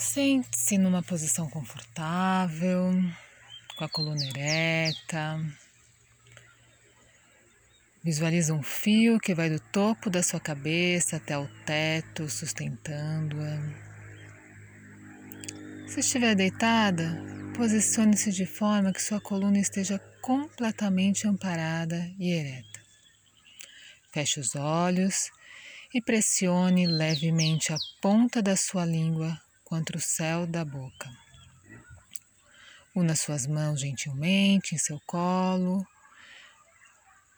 [0.00, 2.90] Sente-se numa posição confortável,
[3.76, 5.38] com a coluna ereta.
[8.02, 13.58] Visualiza um fio que vai do topo da sua cabeça até o teto, sustentando-a.
[15.86, 17.22] Se estiver deitada,
[17.54, 22.80] posicione-se de forma que sua coluna esteja completamente amparada e ereta.
[24.10, 25.30] Feche os olhos
[25.92, 29.38] e pressione levemente a ponta da sua língua
[29.70, 31.08] contra o céu da boca.
[32.92, 35.86] Una suas mãos gentilmente em seu colo,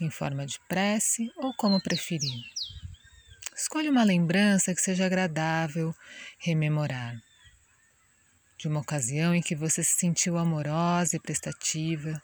[0.00, 2.42] em forma de prece ou como preferir.
[3.54, 5.94] Escolha uma lembrança que seja agradável
[6.40, 7.14] rememorar.
[8.58, 12.20] De uma ocasião em que você se sentiu amorosa e prestativa,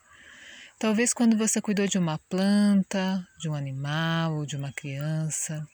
[0.80, 5.64] talvez quando você cuidou de uma planta, de um animal ou de uma criança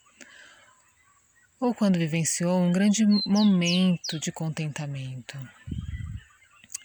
[1.61, 5.37] ou quando vivenciou um grande momento de contentamento.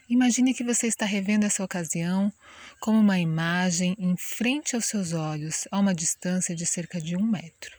[0.10, 2.32] Imagine que você está revendo essa ocasião
[2.80, 7.26] como uma imagem em frente aos seus olhos, a uma distância de cerca de um
[7.26, 7.78] metro.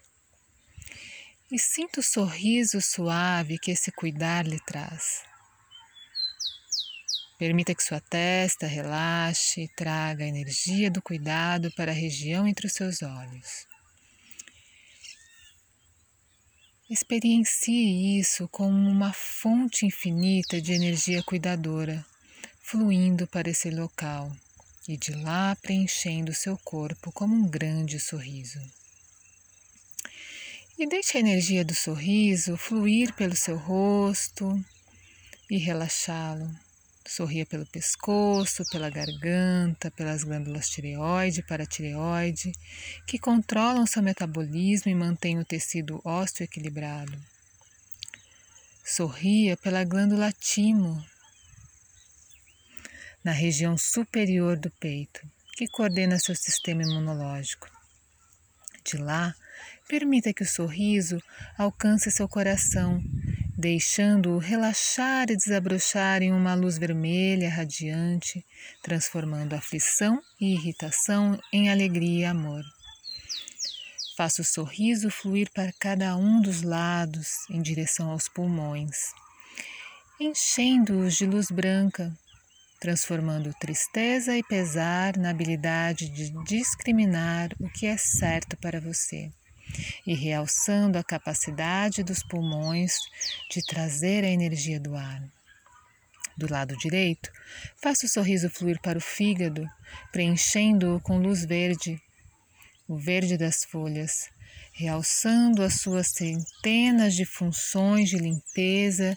[1.51, 5.23] E sinta o sorriso suave que esse cuidar lhe traz.
[7.39, 12.67] Permita que sua testa relaxe e traga a energia do cuidado para a região entre
[12.67, 13.67] os seus olhos.
[16.89, 22.05] Experiencie isso como uma fonte infinita de energia cuidadora,
[22.61, 24.31] fluindo para esse local
[24.87, 28.61] e de lá preenchendo seu corpo como um grande sorriso.
[30.79, 34.63] E deixe a energia do sorriso fluir pelo seu rosto
[35.49, 36.55] e relaxá-lo.
[37.07, 42.51] Sorria pelo pescoço, pela garganta, pelas glândulas tireoide e paratireoide,
[43.07, 47.17] que controlam seu metabolismo e mantêm o tecido ósseo equilibrado.
[48.85, 51.05] Sorria pela glândula timo,
[53.23, 55.21] na região superior do peito,
[55.53, 57.69] que coordena seu sistema imunológico.
[58.85, 59.35] De lá,
[59.89, 61.23] permita que o sorriso
[61.57, 63.03] alcance seu coração
[63.65, 68.45] deixando-o relaxar e desabrochar em uma luz vermelha radiante,
[68.83, 72.63] transformando aflição e irritação em alegria e amor.
[74.19, 78.99] Faça o sorriso fluir para cada um dos lados em direção aos pulmões,
[80.21, 82.13] enchendo-os de luz branca,
[82.79, 89.33] transformando tristeza e pesar na habilidade de discriminar o que é certo para você
[90.07, 92.95] e realçando a capacidade dos pulmões
[93.51, 95.23] de trazer a energia do ar.
[96.37, 97.31] Do lado direito,
[97.81, 99.65] faça o sorriso fluir para o fígado,
[100.11, 102.01] preenchendo-o com luz verde,
[102.89, 104.29] o verde das folhas,
[104.73, 109.17] realçando as suas centenas de funções de limpeza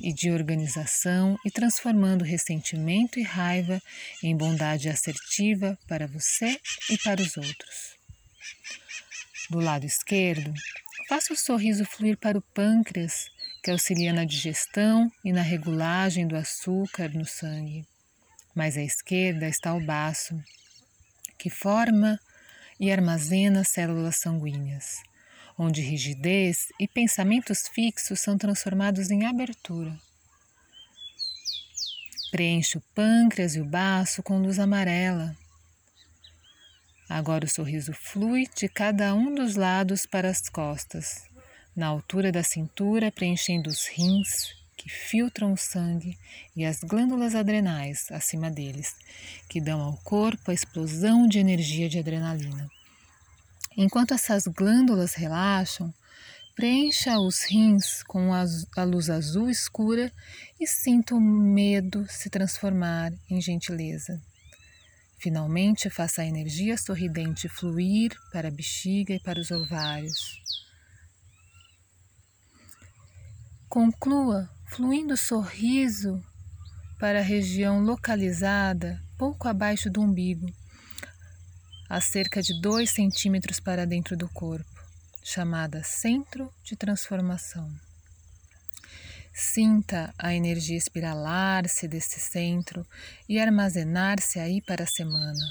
[0.00, 3.80] e de organização e transformando ressentimento e raiva
[4.22, 6.58] em bondade assertiva para você
[6.90, 7.99] e para os outros.
[9.50, 10.54] Do lado esquerdo,
[11.08, 13.26] faça o sorriso fluir para o pâncreas,
[13.64, 17.84] que auxilia na digestão e na regulagem do açúcar no sangue.
[18.54, 20.40] Mais à esquerda está o baço,
[21.36, 22.16] que forma
[22.78, 25.02] e armazena células sanguíneas,
[25.58, 29.98] onde rigidez e pensamentos fixos são transformados em abertura.
[32.30, 35.36] Preenche o pâncreas e o baço com luz amarela,
[37.10, 41.24] Agora o sorriso flui de cada um dos lados para as costas,
[41.74, 46.16] na altura da cintura, preenchendo os rins que filtram o sangue
[46.54, 48.94] e as glândulas adrenais acima deles,
[49.48, 52.70] que dão ao corpo a explosão de energia de adrenalina.
[53.76, 55.92] Enquanto essas glândulas relaxam,
[56.54, 60.12] preencha os rins com a luz azul escura
[60.60, 64.22] e sinta o medo se transformar em gentileza.
[65.20, 70.40] Finalmente, faça a energia sorridente fluir para a bexiga e para os ovários.
[73.68, 76.24] Conclua fluindo sorriso
[76.98, 80.46] para a região localizada pouco abaixo do umbigo,
[81.86, 84.82] a cerca de 2 centímetros para dentro do corpo,
[85.22, 87.70] chamada centro de transformação.
[89.42, 92.86] Sinta a energia espiralar-se desse centro
[93.26, 95.42] e armazenar-se aí para a semana.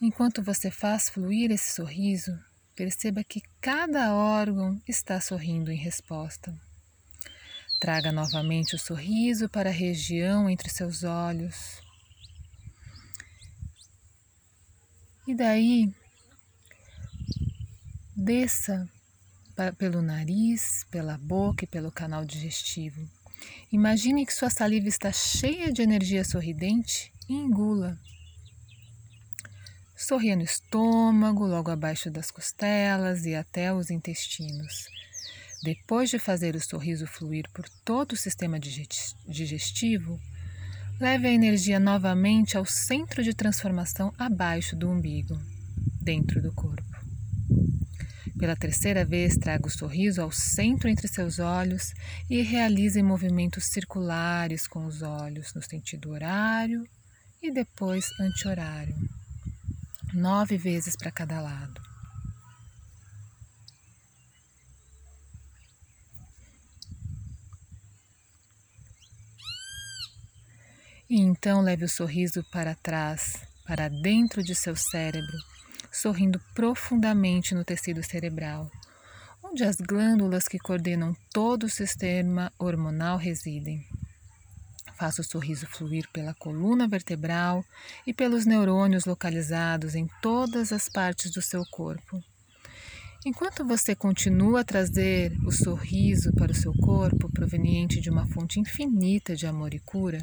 [0.00, 2.36] Enquanto você faz fluir esse sorriso,
[2.74, 6.52] perceba que cada órgão está sorrindo em resposta.
[7.78, 11.80] Traga novamente o sorriso para a região entre seus olhos.
[15.24, 15.88] E daí,
[18.16, 18.90] desça
[19.78, 23.08] pelo nariz, pela boca e pelo canal digestivo.
[23.70, 27.98] Imagine que sua saliva está cheia de energia sorridente e engula.
[29.96, 34.88] Sorria no estômago, logo abaixo das costelas e até os intestinos.
[35.62, 40.20] Depois de fazer o sorriso fluir por todo o sistema digestivo,
[41.00, 45.40] leve a energia novamente ao centro de transformação abaixo do umbigo,
[46.02, 46.93] dentro do corpo.
[48.44, 51.94] Pela terceira vez, traga o sorriso ao centro entre seus olhos
[52.28, 56.86] e realize movimentos circulares com os olhos no sentido horário
[57.42, 58.94] e depois anti-horário.
[60.12, 61.80] Nove vezes para cada lado.
[71.08, 75.38] E então leve o sorriso para trás, para dentro de seu cérebro
[75.94, 78.68] sorrindo profundamente no tecido cerebral,
[79.42, 83.86] onde as glândulas que coordenam todo o sistema hormonal residem.
[84.98, 87.64] Faça o sorriso fluir pela coluna vertebral
[88.06, 92.22] e pelos neurônios localizados em todas as partes do seu corpo.
[93.26, 98.60] Enquanto você continua a trazer o sorriso para o seu corpo, proveniente de uma fonte
[98.60, 100.18] infinita de amor e cura,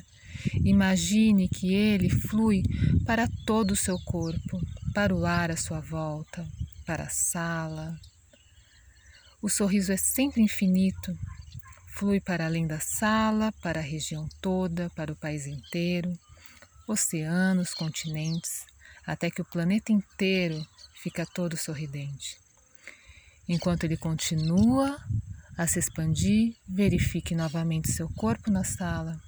[0.64, 2.62] imagine que ele flui
[3.06, 4.62] para todo o seu corpo,
[4.94, 6.46] para o ar à sua volta,
[6.86, 8.00] para a sala.
[9.42, 11.18] O sorriso é sempre infinito,
[11.96, 16.12] flui para além da sala, para a região toda, para o país inteiro,
[16.88, 18.66] oceanos, continentes,
[19.06, 22.38] até que o planeta inteiro fica todo sorridente.
[23.48, 25.00] Enquanto ele continua
[25.58, 29.20] a se expandir, verifique novamente seu corpo na sala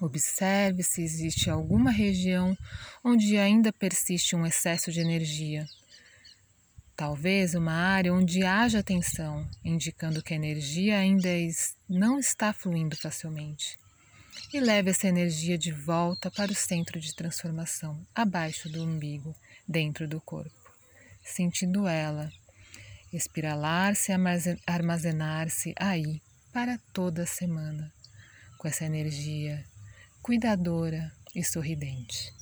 [0.00, 2.56] Observe se existe alguma região
[3.02, 5.66] onde ainda persiste um excesso de energia.
[6.94, 11.28] Talvez uma área onde haja tensão, indicando que a energia ainda
[11.88, 13.76] não está fluindo facilmente.
[14.52, 19.34] E leve essa energia de volta para o centro de transformação, abaixo do umbigo,
[19.66, 20.70] dentro do corpo,
[21.24, 22.32] sentindo ela
[23.12, 24.12] espiralar-se
[24.66, 26.20] armazenar-se aí
[26.52, 27.92] para toda a semana,
[28.58, 29.64] com essa energia
[30.22, 32.32] cuidadora e sorridente.